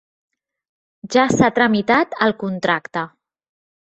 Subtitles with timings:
[1.15, 3.07] Ja s'ha tramitat el contracte.